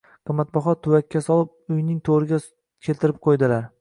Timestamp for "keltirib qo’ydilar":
2.89-3.69